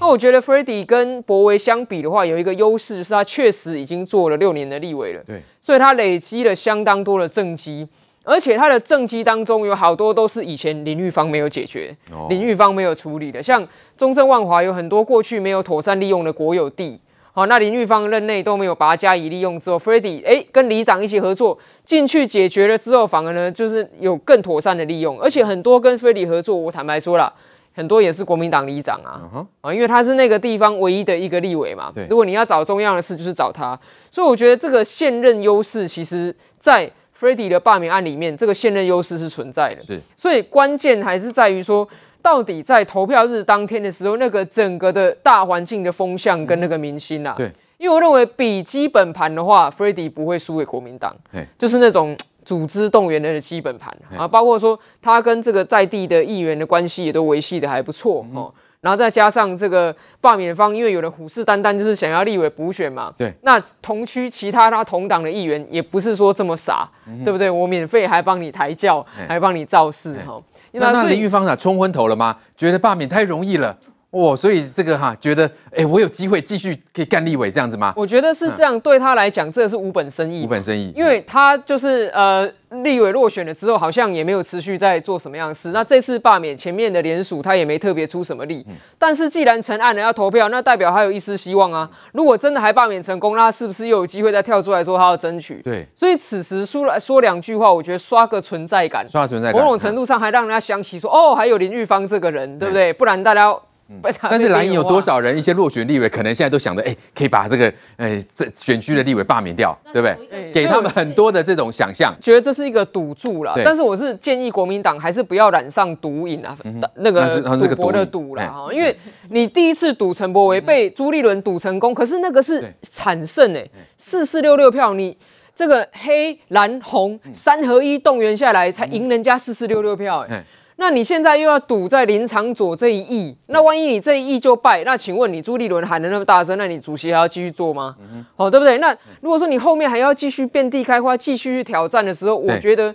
[0.00, 7.88] 那我觉得 Freddy 跟博维相比的话，有一个优势就是他确实已经做了六年的立委了，对，所以他累积了相当多的政绩，
[8.22, 17.00] 而且他的政绩当中有好多都是以前林玉芳没有解决，哦、林玉芳没有处理的，像中正万华有很多过去没有妥善利用的国有地。
[17.32, 27.30] 好，那林玉芳任内都没有把它加以利用之后，Freddy 哎跟里长一起合作进去解决了之后，反而呢就是有更妥善的利用，而且很多跟 Freddy 合作，我坦白说了，
[27.76, 31.92] 很多也是国民党里长啊，啊、uh-huh.，因为他是那个地方唯一的一个立委嘛。
[31.94, 33.78] 对，如果你要找中央的事，就是找他。
[34.10, 39.82] 所以我觉得这个现任优势，其实在 Freddy 的罢免案里面，这个现任优势是存在的。
[39.84, 41.86] 是，所以关键还是在于说。
[42.22, 51.14] 到底在投票日当天的时候，那个整个的大环境的风向跟那个明星啊，对，因为我认为比基本盘的话，Freddy 不会输给国民党，
[51.56, 52.16] 就是那种
[52.46, 58.50] 组织动员的基本盘啊，包括说他跟这个在地的议员的关系也都维系的还不错哦。
[58.80, 63.12] 然后再加上这个罢免方，因为有人虎视眈眈，就是想要立委补选嘛。
[63.18, 63.34] 对。
[63.42, 67.50] 那同区其他他同党的议员也不是说这么傻，嗯、对不对？
[67.50, 70.40] 我免费还帮你抬轿，还帮你造势哈。
[70.70, 72.36] 那那林玉芳啊，冲昏头了吗？
[72.56, 73.76] 觉得罢免太容易了。
[74.16, 77.92] 哦，所以这个哈，觉得哎，我有机会继续可以干立委这样子吗？
[77.94, 80.44] 我觉得是这样，对他来讲，这是无本生意。
[80.44, 82.50] 无本生意，因为他就是呃，
[82.82, 85.70] 立委落选了之后，好像也没有持续在做什么样的事。
[85.72, 88.66] 那这次罢免前面的联署，他也没特别出什么力。
[88.98, 91.90] 但是既然成案了要投票，那代表还有一丝希望啊。
[92.12, 95.60] 如果真的还罢免成功，那他是不是又有机会再跳出来说他要争取？
[95.62, 95.86] 对。
[95.94, 102.90] 所以此时说来说两句话，我觉得刷个存在感，刷存在感，某种程度上还让人家想起说，哦，还有林玉芳这个人，对不对？
[102.94, 103.54] 不然大家。
[103.88, 105.36] 嗯、但是蓝营有多少人？
[105.36, 110.26] 一些落选立委可能现在都想着，哎、欸，可以把这个，哎，这选区的立委罢免掉，对不对？
[110.26, 113.54] 对，给他们很多的这种想象，觉得这是一个赌注了。
[113.64, 117.26] 但是我是建议国民党还是不要染上赌瘾啊，嗯、那个
[117.68, 118.72] 赌博的赌了哈。
[118.72, 118.96] 因为
[119.30, 123.64] 你第一次赌陈柏惟被朱立伦赌成功，可是那个是惨胜哎，
[123.96, 125.16] 四四六六票，你
[125.54, 130.44] 这个黑蓝红三合一动员下来才赢人家四四六六票哎。
[130.78, 137.96] 那你现在又要赌在林长佐这一役，那万一你这一役就败，那请问你朱立伦喊的那么大声，那你主席还要继续做吗？
[138.12, 138.76] 嗯、哦，对不对？
[138.76, 142.94] 那如果说你后面还要继续遍地开花，继续去挑战的时候，我觉得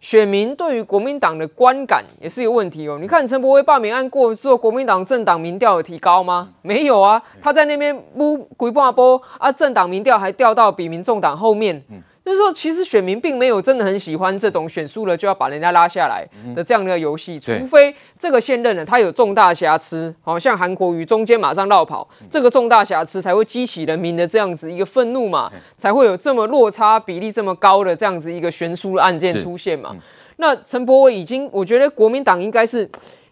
[0.00, 2.98] 选民对于国民党的观感也是有问题哦。
[2.98, 6.48] 你看陈柏威罢免案过之后，国民党政党民调有提高吗？
[6.62, 11.76] 没有啊，他在那边不鬼半波啊，政党民调还掉到比民众党后面。
[11.90, 29.96] 嗯就是说，其实选民并没有真的很喜欢这种选输了就要把人家拉下来的这样的游戏，除非这个现任呢他有重大瑕疵，好像韩国瑜中间马上绕跑，这个重大瑕疵才会激起人民的这样子一个愤怒嘛，才会有这么落差比例这么高的这样子一个悬殊的案件出现嘛。
[30.36, 32.86] 那陈柏伟已经，我觉得国民党应该是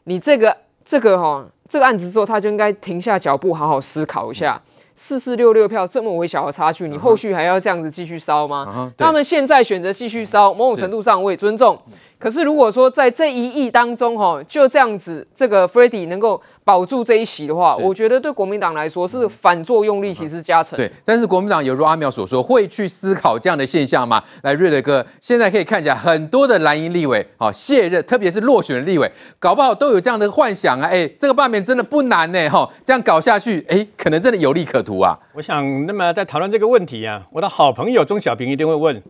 [0.05, 4.59] 你这个这个哈这个案子之后，他就应该停下脚步，好好思考一下。
[4.99, 8.91] 四四六六票这么微小的差距，你后续还要这样子继续烧吗？
[8.97, 11.79] 他们现在选择继续烧，某种程度上我也尊重。
[12.19, 20.78] 可是如果说在这一役当中，哈，就这样子，这个 Freddy 能够保住这一席的话，我觉得对国民党来说是反作用力其实加成。
[20.78, 24.22] 对，但是国民党有如阿苗所说，会去思考这样的现象吗？
[24.43, 30.88] 来，瑞德哥，现在可以看起来很多的蓝营立委，好卸任，特别是落选的立委，搞不好都有这样的幻想啊。
[30.88, 35.19] 哎，这个罢免真的不难呢，哈，这样搞下去，哎，可能真的有利可图啊。
[35.34, 39.03] 我想，那么在讨论这个问题啊，我的好朋友钟小平一定会问，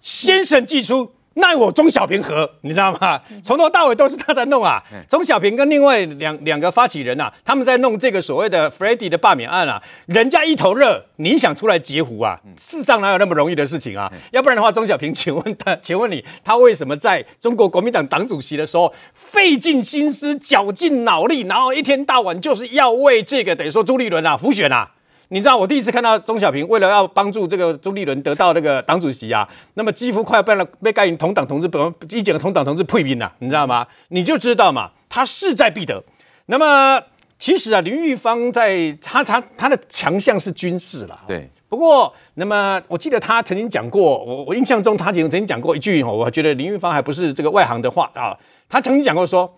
[0.00, 1.10] 先生寄出。
[1.34, 2.50] 奈我钟小平何？
[2.62, 3.20] 你知道吗？
[3.42, 4.82] 从头到尾都是他在弄啊。
[5.08, 9.80] 钟小平跟另外两两个发起人呐、啊，他们在弄这个所谓的 Freddy 的罢免案啊。
[10.06, 12.38] 人家一头热，你想出来截胡啊？
[12.60, 14.12] 世上哪有那么容易的事情啊？
[14.32, 24.90] 要不然的话，钟小平，请问他， 请问你，他为什么在中国国民党党主席的时候费尽心思、绞尽脑力，然后一天到晚就是要为这个等于说朱立伦啊辅选啊？
[25.32, 31.80] 你知道我第一次看到钟小平为了要帮助这个朱立伦得到那个党主席啊， 那么几乎快要被了被盖同党同志本
[32.10, 33.86] 一整个同党同志配兵了，你知道吗？
[34.08, 36.02] 你就知道嘛，他势在必得。
[36.46, 37.00] 那么
[37.38, 41.48] 其实啊，林玉芳在他他他的强项是军事了，对。
[41.68, 48.36] 不过，那么我记得他曾经讲过，我我印象中他曾经曾经讲过一句，我觉得林玉芳还不是这个外行的话啊，
[48.68, 49.56] 他曾经讲过说，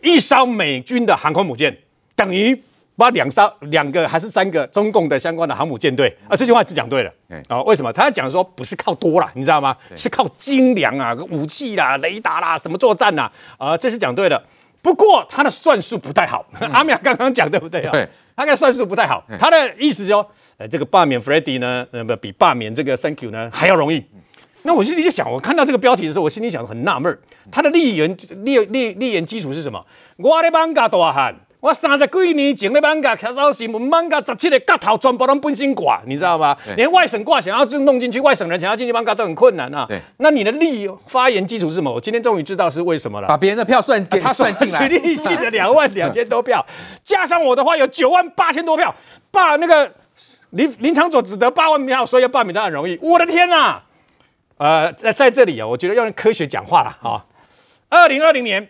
[0.00, 1.76] 一艘美军的航空母舰
[2.14, 2.62] 等于。
[3.02, 7.12] 把两艘、两个还是三个中共的相关的航母舰队啊，这句话是讲对了。
[7.48, 7.92] 啊，为什么？
[7.92, 9.76] 他讲说不是靠多啦，你知道吗？
[9.96, 13.28] 是靠精良啊，武器啦、雷达啦，什么作战呐？
[13.58, 14.40] 啊，这是讲对了。
[14.82, 16.46] 不过他的算术不太好。
[16.72, 17.90] 阿米亚刚刚讲对不对啊？
[17.90, 19.24] 对，他的算术不太好。
[19.36, 20.24] 他的意思说，
[20.56, 24.04] 呃，这个罢免 Freddy 呢，那么比罢免这个 Thank you 呢还要容易。
[24.62, 27.18] 那我心里就想，我看到这个标题的时候，我心里想很纳闷儿，
[27.50, 29.84] 他的立言立立立言基础是什么？
[30.18, 31.34] 我的艋舺大汉。
[31.62, 36.56] 我三十几年前的艋舺开早新闻，艋舺十七个角头全部都本身挂，你知道吗？
[36.76, 39.86] 连外省挂想要就弄进去，外省人想要进去艋舺都很困难啊。
[39.88, 41.94] 对，那你的立发言基础是什么？
[41.94, 43.28] 我今天终于知道是为什么了。
[43.28, 46.66] 把别人的票算给他算进来，徐立信的 两万两千多票，
[47.04, 48.92] 加上我的话有九万八千多票，
[49.30, 49.88] 罢那个
[50.50, 52.98] 林林长佐只得八万票，所以要罢免他很容易。
[53.00, 53.80] 我的天哪！
[54.58, 57.24] 呃，在在这里啊，我觉得要用科学讲话了啊。
[57.88, 58.68] 二零二零年。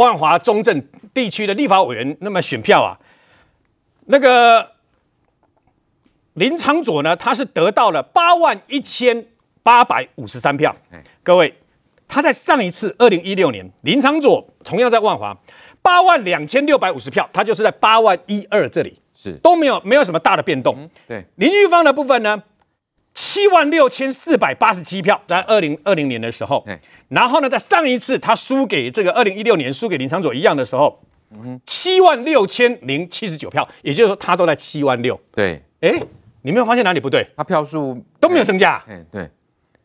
[0.00, 0.82] 万华中正
[1.12, 2.96] 地区的立法委员，那么选票啊，
[4.06, 4.72] 那个
[6.32, 9.26] 林昌佐呢，他是得到了八万一千
[9.62, 10.74] 八百五十三票。
[11.22, 11.54] 各位，
[12.08, 15.36] 他在上一次二零一六年，林昌佐同样在万华
[15.82, 20.74] 八万两千六百五十票，他就是在八万一二这里是都没有没有什么大的变动。
[20.78, 22.42] 嗯、对林玉芳的部分呢，
[23.20, 26.64] 七万六千四百八十七票，在二零二零年的时候。
[27.08, 30.98] 然后呢，在上一次他输给这个二零一六年输给林昶佐一样的时候，
[31.66, 35.20] 七万六千零七十九票，也就是说他都在七万六。
[35.32, 36.00] 对，哎，
[36.40, 37.28] 你没有发现哪里不对？
[37.36, 38.82] 他票数都没有增加。
[38.88, 39.28] 哎，对。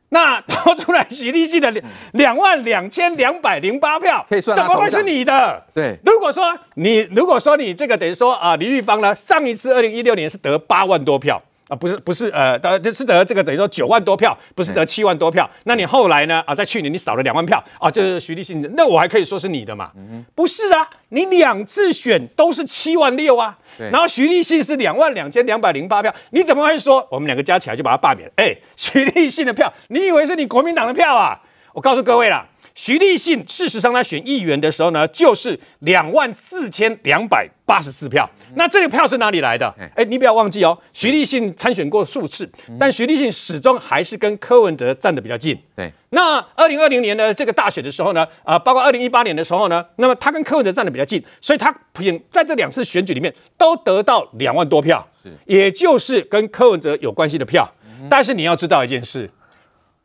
[0.08, 5.62] 那投出来许立信的两两万两千两百零八票，可以算怎么会是你的？
[5.74, 6.00] 对。
[6.06, 11.42] 如果说你如果说你这个等于说啊，李玉芳呢，上一次二零一六年是得八万多票。
[11.68, 15.50] 啊，不是不是，呃，得就是得这个等于说九万多票，不是得七万多票。
[15.64, 16.44] 那你后来呢？
[16.46, 19.92] 啊，在去年你少了两万票，啊，这是徐立信，那我还可以说是你的嘛？
[20.36, 28.32] 不是啊，你两次选都是七万六啊，然后徐立信是两万两千两百零八票，你怎么会说我们两个加起来就把他罢免？
[28.36, 31.42] 哎， 徐立信的票，你以为是你国民党的票啊？
[31.74, 32.46] 我告诉各位啦。
[32.76, 38.30] 徐立信，事实上他选议员的时候呢，就是两万四千两百八十四票。
[38.56, 39.74] 那这个票是哪里来的？
[39.96, 45.58] 哎，你不要忘记哦，徐立信参选过数次，但徐立信始终还是跟柯文哲站得比较近。
[45.74, 45.90] 对。
[46.10, 57.74] 那二零二零年的这个大选的时候呢，啊，包括二零一八年的时候呢，那么他跟柯文哲站得比较近，所以他凭在这两次选举里面都得到两万多票，是，也就是跟柯文哲有关系的票。
[58.10, 59.30] 但是你要知道一件事，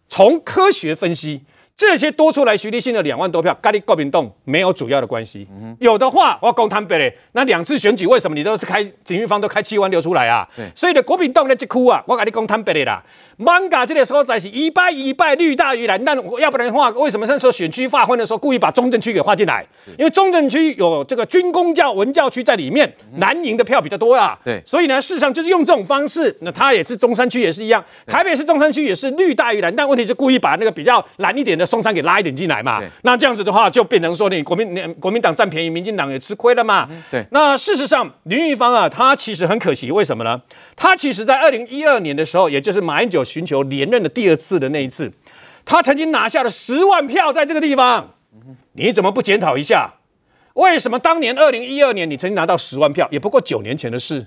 [0.07, 1.43] 从科学分析。
[1.81, 5.49] 这些多出来，徐立信的两万多票，跟你国民党没有主要的关系。
[5.51, 10.47] 嗯、有的话，我讲坦白嘞，那两次选举为什么你都是开林玉芳都开七万六出来啊？
[10.55, 13.03] 对所以呢国民党的这哭啊，我跟你讲坦白的啦。
[13.39, 16.05] 艋舺这个时候在是一败一败，绿大于蓝。
[16.05, 19.65] 但要不然的话，为什么那时候选区划分的时候故意把中正区给划进来？
[19.99, 24.39] 因为中正区有这个军工教文教区在里面，蓝营的票比较多啊。
[24.45, 26.37] 对，所以呢，事实上就是用这种方式。
[26.43, 32.83] 那他也是中山区也是一样，台北市中山区也是绿大于蓝，但问题是故意把那个比较蓝一点的松山给拉一点进来嘛。
[33.03, 36.89] 那这样子的话，就变成说你国民你国民党占便宜，民进党也吃亏了嘛。
[36.91, 37.25] 嗯、对。
[37.31, 40.43] 那事实上，林玉芳啊，他其实很可惜，为什么呢？
[40.75, 43.21] 他其实在二零一二年的时候，也就是马英九。
[43.31, 45.13] 寻求连任的第二次的那一次，
[45.65, 48.15] 他曾经拿下了十万票，在这个地方，
[48.73, 49.93] 你怎么不检讨一下？
[50.55, 54.27] 为什么当年二零一二年你曾经拿到十万票，也不过九年前的事？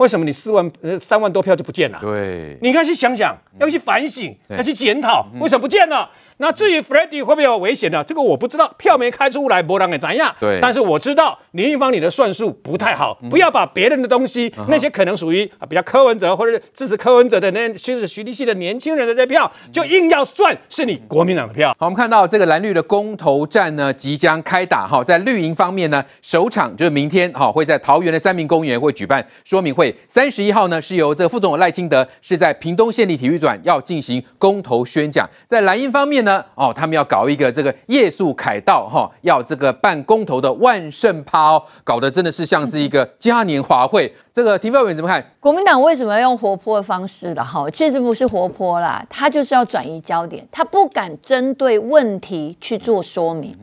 [0.00, 1.98] 为什么你四万呃三万多票就不见了？
[2.00, 6.10] 对，你应该去想想，要去反省，要去检讨，为什么不见了？
[6.38, 8.02] 那至于 Freddy 会不会有危险呢？
[8.02, 10.34] 这个我不知道，票没开出来，没人会怎样？
[10.40, 21.76] 对，但是我知道林玉芳你的算术不太好，不要把别人的东西，那些可能属于比较柯文哲或者是支持柯文哲的那些徐立系的年轻人的这票，就硬要算是你国民党的票。
[21.78, 36.44] 好，我们看到这个蓝绿的公投战呢即将开打哈，在绿营方面呢，首场就是明天哈会在桃园的三民公园会举办说明会，三十一号呢是由这个副总统赖清德是在屏东县立体育馆要进行公投宣讲，在莱茵方面呢。
[36.54, 44.12] 哦，他们要搞一个这个夜宿凯道哈，要这个办公投的万圣趴哦，搞得真的是像是一个嘉年华会。
[44.32, 45.24] 这个提报员怎么看？
[45.40, 47.68] 国民党为什么要用活泼的方式了哈？
[47.70, 53.54] 其实不是活泼啦，他就是要转移焦点，他不敢针对问题去做说明。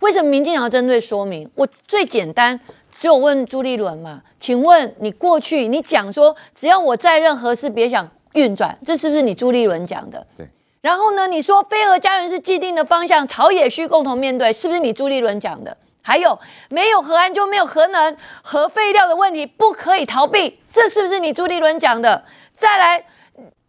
[0.00, 1.50] 为什么民进党要针对说明？
[1.54, 2.58] 我最简单，
[2.90, 10.26] 只有问朱立伦嘛，请问你过去你讲说，只要我在任何事别想运转，这是不是你朱立伦讲的？
[10.36, 10.48] 对。
[10.80, 11.28] 然后呢？
[11.28, 15.76] 你说飞蛾家园是既定的方向，朝野需共同面对，是不是你朱立伦讲的？
[16.02, 22.24] 还有，没有核安就没有核能，核废料的问题不可以逃避，这是不是你朱立伦讲的？
[22.56, 23.04] 再来，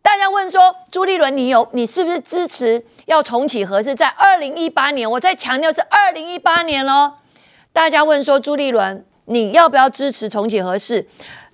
[0.02, 3.96] 大家问说，朱立伦，你有你是不是支持要重启核四？
[3.96, 7.14] 在二零一八年，我再强调是二零一八年喽。
[7.72, 11.08] 大家问说，朱立伦，你要不要支持重启核四？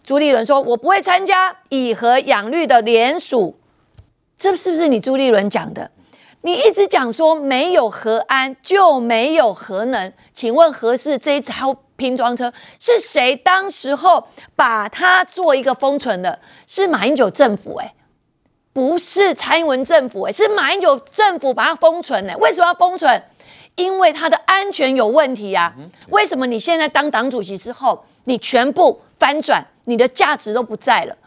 [0.03, 3.59] 朱立伦说，我不会参加以核养绿的联署。
[4.37, 5.91] 这是不是你朱立伦讲的？
[6.41, 16.39] 你一直讲说没有核安就没有核能，请问核四这一套拼装车是谁当时候把它做一个封存的？
[16.65, 17.93] 是马英九政府哎，
[18.71, 22.37] 不是蔡英文政府哎，是马英九政府把它封存的。
[22.37, 23.21] 为什么要封存？
[23.75, 26.07] 因为它的安全有问题呀、啊。
[26.09, 31.17] 为什么你现在当党主席之后，你全部翻转，你的价值都不在了？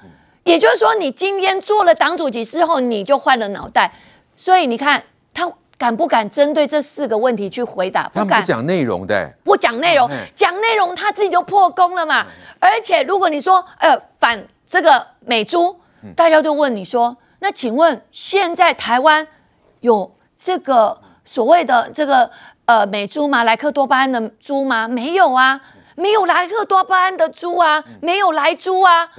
[0.44, 3.92] 也就是说，你今天做了党主席之后，你就换了脑袋。
[4.34, 8.08] 所以你看他敢不敢针对这四个问题去回答？
[8.10, 8.40] 不敢。
[8.40, 12.26] 不讲内容的，不讲内容，讲内容他自己就破功了嘛。
[12.60, 15.80] 而且如果你说呃反这个美猪，
[16.14, 19.26] 大家就问你说，那请问现在台湾
[19.80, 22.30] 有这个所谓的这个
[22.66, 23.42] 呃美猪吗？
[23.42, 24.86] 莱克多巴胺的猪吗？
[24.86, 25.60] 没有啊，
[25.96, 29.10] 没有莱克多巴胺的猪啊，没有莱猪啊。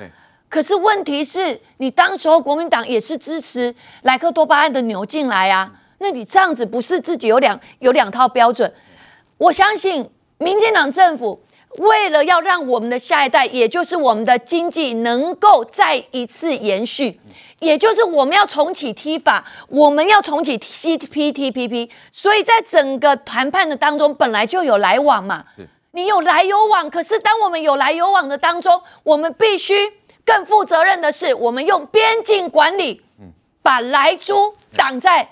[0.53, 8.71] 可是问题是你当时候国民党也是支持莱克多巴胺的牛进来啊，那你这样子不是自己有两有两套标准？
[9.39, 10.07] 我相信
[10.37, 11.43] 民进党政府
[11.79, 17.19] 为了要让我们的下一代，也就是我们的经济能够再一次延续，
[17.57, 25.45] 也就是我们要重启 TIFA，我们要重启 CPTPP，所以在整个谈判的当中本来就有来往嘛，
[25.93, 29.73] 你有来有往，可是当我们有来有往的当中，我们必须。
[30.25, 33.01] 更负责任的是，我们用边境管理，
[33.61, 35.27] 把来猪挡在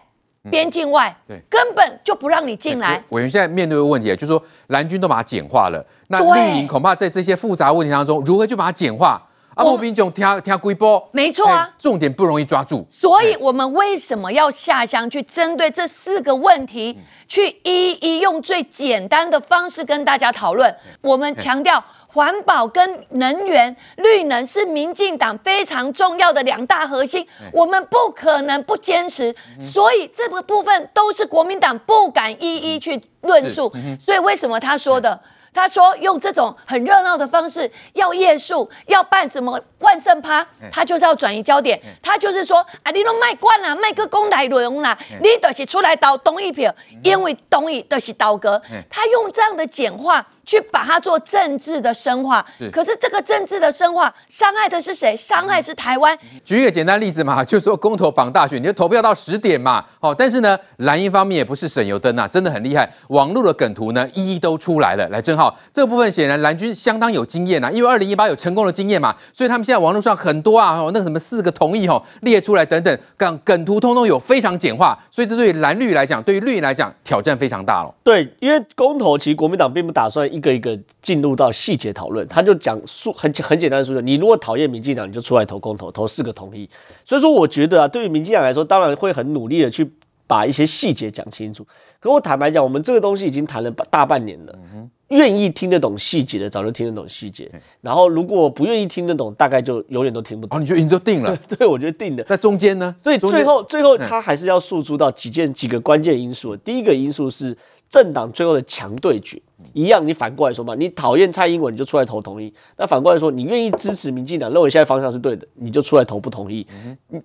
[0.50, 1.15] 边境外，
[1.50, 3.01] 根本就不让你进来。
[3.10, 9.21] 委员现在面对的问题就是说，蓝军都把它简化了，那绿营恐怕在这些复杂问题当中，如何就把它简化？
[9.55, 12.88] 阿莫兵种听听规波，没错啊，重点不容易抓住。
[12.89, 20.75] 所以我们为什么要下乡去针对这四个问题，去一一用最简单的方式跟大家讨论？
[21.01, 21.84] 我们强调。
[22.13, 33.72] 环保跟能源、绿能是民进党非常重要的两大核心，我们不可能不坚持，所以这个部分都是国民党不敢一一去论述。
[34.05, 35.17] 所以为什么他说的？
[35.53, 41.79] 他说用这种很热闹的方式，要夜宿，要办什么万圣趴，他就是要转移焦点。
[42.01, 48.62] 他就是说啊，你都卖惯了，卖个公台轮啦，你都是出来倒东一票，因为东一都是倒戈。
[48.89, 52.46] 他用这样的简化去把它做政治的深化。
[52.72, 55.15] 可是这个政治的深化伤害的是谁？
[55.17, 56.17] 伤害是台湾。
[56.46, 59.84] 举一个简单例子嘛，就是说公投绑大选，你就投票到十点嘛。
[60.00, 62.89] 好，但是呢，蓝营方面也不是省油灯呐，真的很厉害。
[63.10, 65.08] 网络的梗图呢，一一都出来了。
[65.10, 65.57] 来，正好。
[65.74, 77.93] 这个部分显然蓝军相当有经验啊，因为二零一八有成功的经验嘛，所以他们现在网络上很多啊，那个什么四个同意吼列出来等等，梗梗图通通有非常简化，所以这对于蓝绿来讲，对于绿营来讲挑战非常大了。
[78.03, 86.69] 对，因为公投其实国民党并不打算一个一个进入到细节讨论，他就讲数很很简单的数据，你如果讨厌民进党，你就出来投公投，投四个同意。
[87.03, 89.89] 所以说，我觉得啊，对于民进党来说，当然会很努力的去
[90.27, 91.65] 把一些细节讲清楚。
[92.00, 94.53] 可我坦白讲，我们这个东西已经谈了大半年了。
[94.74, 97.50] 嗯愿意听得懂细节的，早就听得懂细节。
[97.82, 100.58] 然后如果不愿意听得懂，大概就永远都听不懂。
[100.58, 101.38] 哦，你就已经都定了？
[101.58, 102.25] 对，我觉得定的。
[102.27, 102.96] 那中间呢？
[103.03, 106.56] 所以最后最后他还是要诉诸到几件几个关键因素。
[106.58, 107.56] 第一个因素是
[107.89, 109.41] 政党最后的强对决，
[109.74, 110.06] 一样。
[110.08, 116.65] 你反过来说嘛，你讨厌蔡英文，你就出来投同意；那反过来说，你愿意支持民进党，认为现在方向是对的，你就出来投不同意。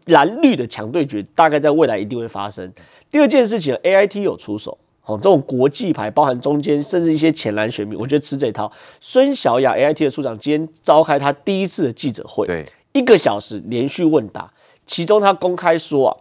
[0.07, 2.73] 蓝绿的强对决，大概在未来一定会发生。
[3.11, 4.77] 第二件事情，AIT 有出手。
[5.07, 8.71] 哦，这种国际牌，包含中间甚至一些浅蓝选民，我觉得吃这套。
[9.01, 14.53] 孙小雅 AIT 的处长今天召开他第一次的记者会，对，一个小时连续问答，
[14.85, 16.13] 其中他公开说啊。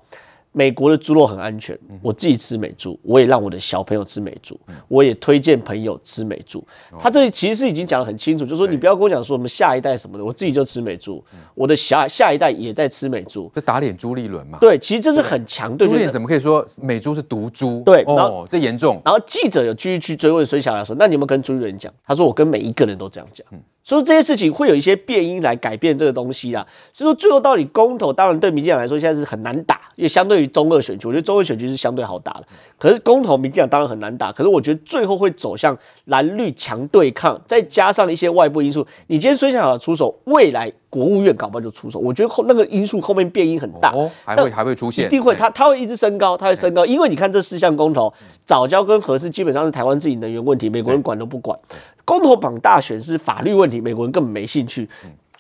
[0.58, 4.58] 美国的猪肉很安全，我自己吃美猪，我也让我的小朋友吃美猪，
[4.88, 6.66] 我也推荐朋友吃美猪。
[6.98, 11.22] 他这里其实是已经讲得很清楚，就是说你不要跟我讲说我们下一代什么的，我自己就吃美猪，
[11.54, 14.58] 我的下下一代也在吃美猪，这打脸朱立伦嘛？
[14.62, 15.86] 对，其实这是很强对。
[15.90, 17.84] 朱立伦怎么可以说美猪是毒猪？
[17.86, 19.02] 对，哦，这严重。
[19.04, 23.46] 然后记者有继续去追问孙小雅说：“那你有没有跟朱立伦讲？”他说：“我跟每一个人都这样讲。”
[23.86, 26.66] 所以这些事情会有一些变因来改变这个东西啦。
[26.92, 32.48] 所以说最后到底公投，当然对民进党来说现在是很难打，因为相对于中二选区，我觉得中二选区是相对好打的。
[32.80, 38.88] 可是公投民进党当然很难打，可是我觉得最后会走向蓝绿强对抗，再加上一些外部因素。
[39.06, 42.00] 你今天孙小雅出手，未来国务院搞不好就出手。
[42.00, 48.14] 我觉得后那个因素后面变因很大，哦，还会还会出现，一定会，它它会一直升高，它会升高，因为你看这四项公投，
[48.46, 51.60] 早教跟核四基本上是台湾自己能源问题，美国人管都不管。
[52.06, 54.88] 公投榜大选是法律问题，美国人根本没兴趣。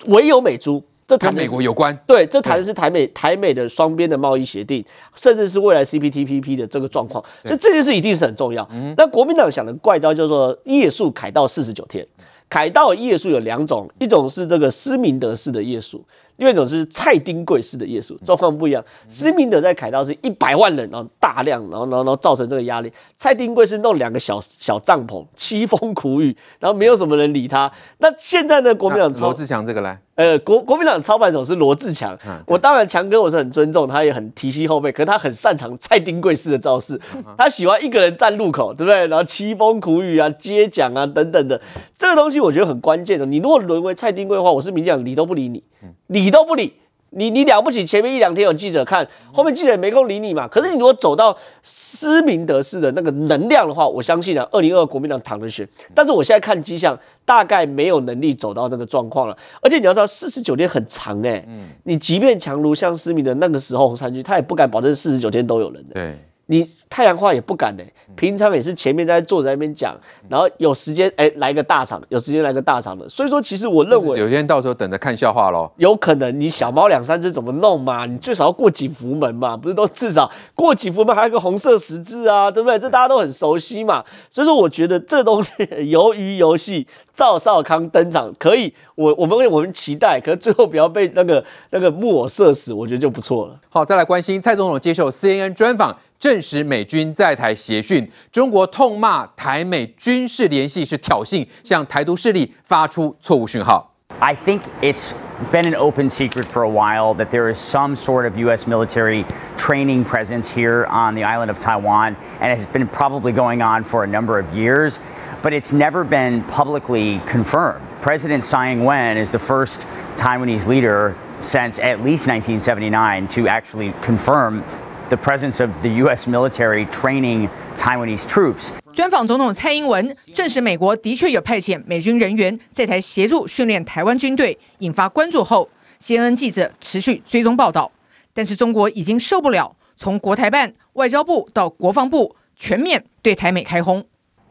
[0.07, 1.97] 唯有美猪，这谈美国有关。
[2.05, 4.83] 对，这谈的是台美台美的双边的贸易协定，
[5.15, 7.23] 甚至是未来 CPTPP 的这个状况。
[7.43, 8.67] 所以这件事一定是很重要。
[8.97, 12.05] 那国民党想的怪招叫做夜宿凯道四十九天。
[12.49, 16.05] 凯道夜宿有两种，一种是这个施明德式的夜宿，
[16.37, 18.83] 另外一种是蔡丁贵式的夜宿，状况不一样。
[19.07, 22.91] 施明德在凯道是一百万人，然后大量，然后然后然后造成这个压力。
[23.17, 27.71] 蔡丁贵是弄两个小小帐篷，凄风苦雨，然后没有什么人理他。
[27.99, 28.75] 那现在呢？
[28.75, 32.17] 国民党罗智强这个来，呃，国国民党操盘手是罗志强。
[32.47, 36.99] 我当然强哥我是很尊重，他也很提携后辈，可是他很擅长蔡丁贵式的造势，
[37.37, 39.07] 他喜欢一个人站路口，对不对？
[39.07, 41.59] 然后凄风苦雨啊，接讲啊等等的，
[41.97, 43.25] 这个东西我觉得很关键的。
[43.25, 45.63] 你如果沦为蔡丁贵的话，我是明讲理都不理你。
[46.07, 46.73] 理都不理
[47.11, 47.85] 你，你了不起？
[47.85, 50.45] 前面一两天有记者看，后面记者也没空理你嘛。
[50.49, 55.65] 可是你如果走到施明德式的那个能量的话，我相信啊，二零二二国民党躺着选。
[55.93, 59.37] 但是我现在看迹象，大概没有能力走到那个状况了。
[59.61, 65.93] 而且你要知道，四十九天很长哎、欸，嗯，你即便强如像施明德那个时候红衫军，他也不敢保证四十九天都有人的。
[65.93, 66.19] 对。
[66.47, 69.95] 你太阳花也不敢呢、欸，平常也是前面在坐在那边讲，
[70.29, 75.71] 然后有时间哎、欸、来个大场，有时间来个大场的，所以说其实我认为有一天到时候等着看笑话喽。
[75.77, 78.05] 有可能你小猫两三只怎么弄嘛？
[78.05, 79.57] 你最少要过几福门嘛？
[79.57, 82.77] 不是都至少过几福门还有个红色十字啊，对不对？
[82.77, 84.03] 这大家都很熟悉嘛。
[84.29, 86.85] 所以说我觉得这东西鱿鱼游戏
[87.15, 93.59] 赵少康登场可以，我我们我们期待，可是最后不要被那个那个木偶射死，我觉得就不错了。
[93.69, 95.97] 好，再来关心蔡总统接受 CNN 专访。
[96.24, 103.86] 证实美军在台协训，中国痛骂台美军事联系是挑衅，向台独势力发出错误讯号。
[104.18, 105.12] I think it's
[105.50, 108.66] been an open secret for a while that there is some sort of U.S.
[108.66, 109.24] military
[109.56, 114.04] training presence here on the island of Taiwan, and it's been probably going on for
[114.04, 114.98] a number of years,
[115.42, 117.80] but it's never been publicly confirmed.
[118.02, 124.62] President Tsai Ing-wen is the first Taiwanese leader since at least 1979 to actually confirm.
[125.07, 126.27] The presence of the U.S.
[126.27, 127.47] military training
[127.77, 128.69] Taiwanese troops。
[128.91, 135.69] 专访总统蔡英文，证实美国的确有派遣美军人员在台协助训练台湾军队，引发关注后
[136.01, 137.91] ，CNN 记者持续追踪报道。
[138.33, 144.03] 但是中国已经受不了，从国台办、外交部到国防部，全面对台美开轰。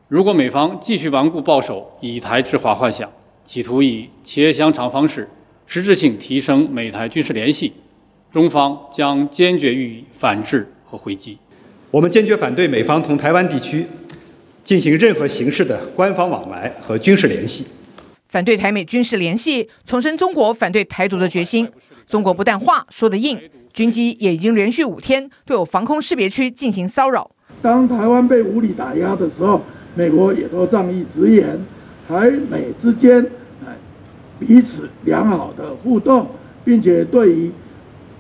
[0.07, 3.11] 如果美方继续顽固抱守，以台制华幻想，
[3.45, 5.29] 企图以切香肠方式，
[5.67, 7.73] 实质性提升美台军事联系。
[8.35, 11.39] 中方将坚决予以反制和回击。
[11.93, 13.87] 我们坚决反对美方同台湾地区
[14.65, 17.65] 进行任何形式的官方往来和军事联系。
[18.27, 21.69] 反对台美军事联系，重申中国反对台独的决心。
[22.09, 23.39] 中国不但话说得硬，
[23.73, 27.31] 军机也已经连续五天对我防空识别区进行骚扰。
[27.63, 29.63] 当台湾被无理打压的时候，
[29.95, 31.65] 美国也都仗义直言，
[32.09, 33.25] 台美之间
[34.41, 36.27] 彼此良好的互动，
[36.65, 37.53] 并且对于。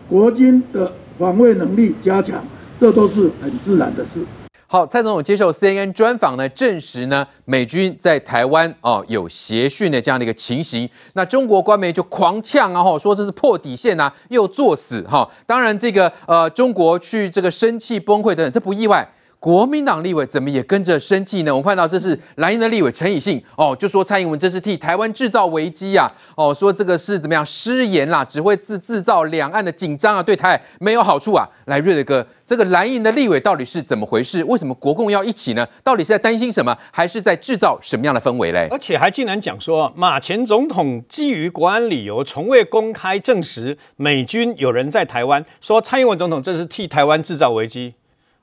[0.09, 2.45] 国军的防卫能力加强，
[2.79, 4.21] 这都是很自然的事。
[4.67, 10.89] 好，蔡总统接受 CNN 专访呢，证实呢美军在台湾哦有协训的这样的一个情形。
[11.13, 15.29] 那中国官媒就狂呛啊，吼说这是破底线啊，又作死哈。
[15.47, 19.09] 当然这个呃中国去这个生气崩溃等等，这不意外。
[19.45, 21.53] 国民党立委怎么也跟着生气呢？
[21.53, 31.47] 我们看到这是蓝营的立委陈以信哦，就说蔡英文这是替台湾制造危机呀，哦，说这个是怎么样失言啦，只会制制造两岸的紧张啊，对台没有好处啊。
[31.67, 34.43] 来，瑞德哥，这个蓝营的立委到底是怎么回事？
[34.45, 35.69] 为什么国共要一起呢？
[35.83, 38.67] 到底是在担心什么，还是在制造什么样的氛围嘞？
[38.71, 47.93] 而且还竟然讲说，马前总统基于国安理由，从未公开证实美军有人在台湾，说蔡英文总统这是替台湾制造危机。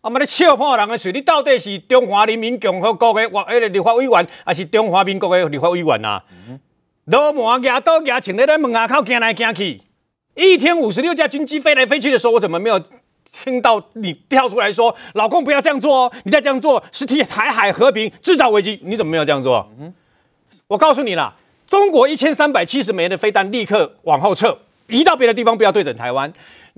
[0.02, 0.10] 啊！
[0.10, 6.24] 妈，你笑破人的嘴，你到底是中华人民共和国的或迄个立法委员，还是中华民国的立法委员啊？
[7.06, 9.82] 罗马牙刀牙，请在在门牙口行来行去，
[10.36, 12.82] 一天五十六架军机飞来飞去的时候，我怎么没有
[13.32, 16.12] 听到你跳出来说，老公不要这样做哦？
[16.24, 19.70] 你再这样做是替台海和平制造危机，你怎么没有这样做？
[20.68, 21.36] 我告诉你啦，
[21.68, 24.58] 中国一千三百七十枚的飞弹立刻往后撤，
[24.92, 26.32] 移到别的地方，不要对准台湾。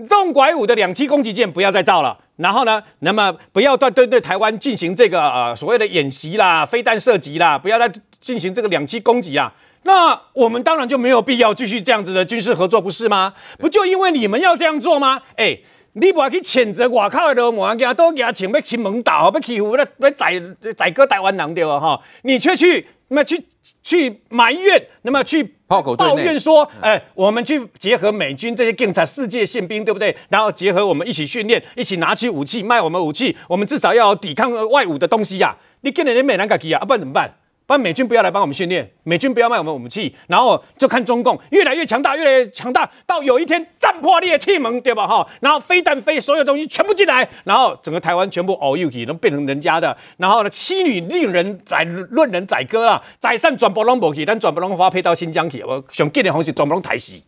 [0.10, 9.54] 动拐五的两栖攻击舰不要再造了，然后呢，那么不要再对对台湾进行这个呃所谓的演习啦、飞弹射击啦，不要再进行这个两栖攻击啊。
[9.84, 13.34] 那我们当然就没有必要继续这样子的军事合作，不是吗？
[13.60, 15.22] 不就因为你们要这样做吗？
[15.36, 15.60] 哎，
[15.94, 20.42] 你不要去谴责外口的罗马家都给他请被亲蒙导，被欺负，被宰
[20.76, 21.80] 宰割台湾人对吧？
[21.80, 23.44] 哈，你却去那么去
[23.82, 25.56] 去埋怨，那么去。
[25.98, 30.16] 抱怨说：“哎，我们去结合美军这些警察、世界宪兵，对不对？
[30.30, 35.58] 然后结合我们一起训练，一起拿起武器卖我们武器，我们至少要有抵抗外侮的东西呀、啊！
[35.82, 37.34] 你跟人家美人家己啊，不然怎么办？”
[37.66, 45.08] 不然美军不要来帮我们训练，美军不要卖我们武器，然后就看中共越来越强大，越来越强大，到有一天战破裂铁门，对吧？
[45.08, 57.24] 哈，然后飞弹飞，所有东西全部进来，然后整个台湾全部哦又起，能变成人家的，然后呢，妻女令人宰，论人宰割啊，宰善转不拢不去，但转不拢花配到新疆去，我想见的方式转不拢台西。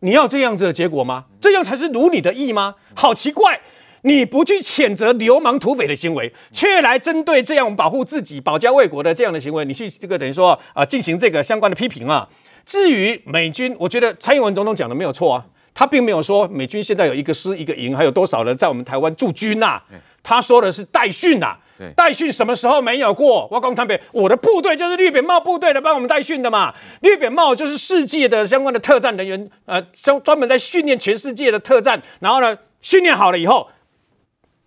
[0.00, 1.24] 你要这样子的结果吗？
[1.40, 2.74] 这样才是如你的意吗？
[2.94, 3.60] 好奇怪，
[4.02, 12.28] 你不去谴责流氓土匪的行为，却来针对这样保护自己、保家卫国的这样的行为，你去这个等于说啊进行这个相关的批评啊。
[12.64, 19.82] 至于美军，我觉得蔡英文总统讲的没有错啊，他并没有说美军现在有一个师一个营，还有多少人在我们台湾驻军呐、啊？
[20.22, 21.56] 他说的是代训呐。
[21.96, 23.48] 代训什么时候没有过？
[23.50, 26.74] 我讲台北，我的部队就是绿扁帽部队的，帮我们代训的嘛。
[27.00, 33.66] 绿扁帽就是世界的相关的特战人员，呃，专专门在训练全世界的特战，然后呢，训练好了以后。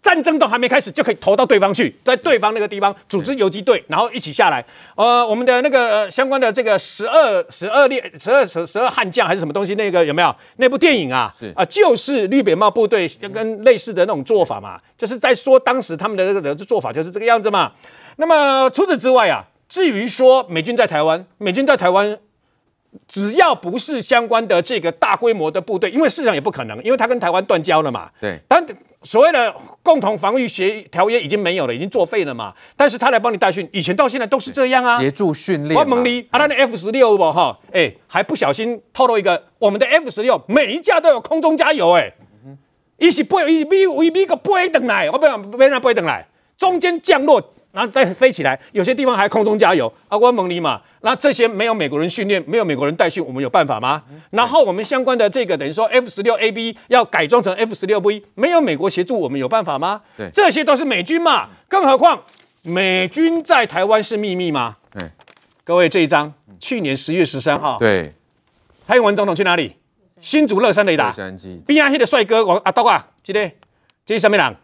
[0.03, 4.63] 战争都还没开始，就可以投到对方去，在对方那个地方组织游击队，然后一起下来。
[4.95, 9.75] 呃，我们的那个、呃、相关的这个十二十二列十二十十二悍将还是什么东西？
[9.75, 11.33] 那个有没有那部电影啊？
[11.39, 17.71] 是啊、呃，就是绿扁帽部队跟类似的那种做法嘛，就是在说当时他们的这个做法就是这个样子嘛。
[18.17, 22.19] 那么除此之外啊，至于说美军在台湾，美军在台湾。
[23.07, 28.07] 只要不是相关的这个大规模的部队，因为事实上也不可能，因为他跟台湾断交了嘛。
[28.21, 28.39] 对。
[28.47, 28.63] 但
[29.03, 32.53] 所谓的共同防御协条约已经没有了，已经作废了嘛。
[32.75, 34.99] 但是他来帮你代训，以前到现在都是这样啊。
[34.99, 35.79] 协助训练。
[35.79, 37.59] 我蒙你，啊，那 F 十六不哈？
[37.71, 42.13] 哎，还不小心透露一个，我们的 F 十六每一架都有空中加油，哎，
[42.97, 47.53] 一起不一米一米个不会等来，我不要不要不会等来，中间降落。
[47.73, 50.79] 然后再飞起来，有些地方还空中加油啊，关蒙尼嘛。
[51.01, 54.03] 那这些没有美国人训练，没有美国人带训，我们有办法吗？
[54.12, 60.03] 嗯、然后我们相关的这个等于说 F 十六 A B 要改装成 F 十六 V，没有美国协助，我们有办法吗？
[60.15, 61.49] 对，这些都是美军嘛。
[61.67, 62.21] 更何况
[62.62, 64.75] 美军在台湾是秘密吗？
[64.91, 65.09] 对，
[65.63, 68.13] 各位这一张，去年十月十三号，对，
[68.86, 69.75] 蔡英文总统去哪里？
[70.21, 73.51] 新竹乐山雷达，乐山基地边上那个帅哥，我阿东啊，记得
[74.05, 74.55] 这是什么人？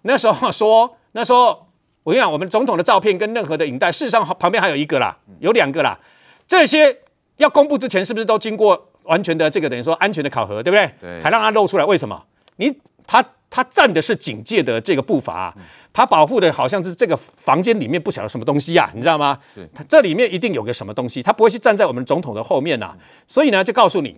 [0.00, 1.62] 那时候说，那时候。
[2.04, 5.98] 我跟你讲，我们总统的照片跟任何的影带，事实上旁边还有一个啦，有两个啦。
[6.46, 6.94] 这些
[7.38, 10.90] 要公布之前，是不是都经过完全的这个等于说安全的考核，对不对？
[11.00, 11.22] 对。
[11.22, 12.22] 还让他露出来，为什么？
[12.56, 12.70] 你
[13.06, 15.54] 他他站的是警戒的这个步伐，啊，
[15.94, 19.38] 他保护的好像是这个房间里面不晓得什么东西啊，你知道吗？
[19.54, 19.66] 是。
[19.74, 22.96] 他这里面一定有个什么东西，他不会去站在我们总统的后面呐，啊。
[23.26, 24.14] 所以呢，就告诉你，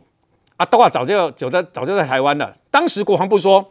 [0.57, 2.53] 啊，都啊早就早在早就在台湾了。
[2.72, 3.70] 当时国防部说。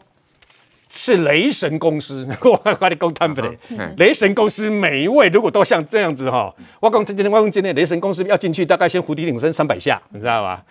[0.98, 10.64] 是雷神公司， 我跟你讲坦白的，雷神公司每一位如果都像这样子哈，我讲今天我讲今天雷神公司要进去，大概先釜底挺身三百下，你知道吧？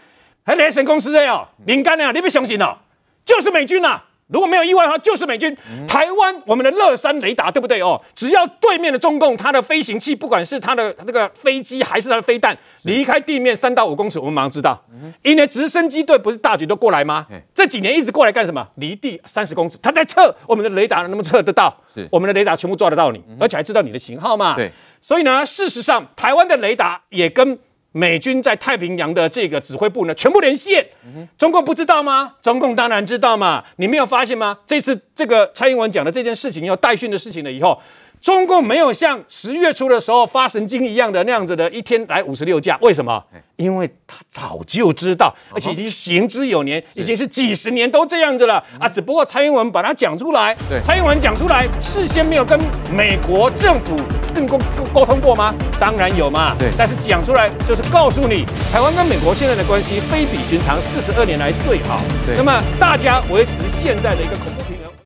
[0.44, 2.76] 还雷神公司的哟，敏感的，你不相信哦，
[3.24, 4.04] 就是美军呐、啊。
[4.28, 5.54] 如果没有意外的话，就是美军。
[5.86, 8.00] 台湾我们的乐山雷达，对不对哦？
[8.14, 14.82] 只要对面的中共，它的飞行器，不管是它的那个飞机还是它的飞弹，离开地面三到五公尺，我们马上知道。
[15.22, 17.26] 因为直升机队不是大举都过来吗？
[17.54, 18.66] 这几年一直过来干什么？
[18.76, 21.74] 离地三十公尺，他在测我们的雷达能不能测得到？
[21.92, 24.56] 是，我们的雷达全部抓得到你，而且还知道你的型号嘛？
[24.56, 24.70] 对。
[25.02, 27.58] 所以呢，事实上，台湾的雷达也跟。
[27.96, 30.84] 美军在太平洋的这个指挥部呢，全部连线。
[31.38, 32.34] 中共不知道吗？
[32.42, 33.64] 中共当然知道嘛。
[33.76, 34.58] 你没有发现吗？
[34.66, 37.80] 这次这个蔡英文讲的这件事情，要代训的事情了以后。
[38.24, 43.22] 中共没有像十月初的时候发神经一样的那样子的，一天来五十六架，为什么？
[43.56, 48.88] 因为他早就知道，而且已经行之有年，已经是几十年都这样子了啊！
[48.88, 52.58] 只不过蔡英文把它讲出来，蔡英文讲出来，事先没有跟
[52.90, 53.94] 美国政府
[54.48, 55.54] 沟沟沟通过吗？
[55.78, 56.56] 当然有嘛。
[56.58, 62.00] 对，但是讲出来就是告诉你，台湾跟美国现在的关系非比寻常，四十二年来最好。
[62.24, 64.63] 对，那么大家维持现在的一个恐怖。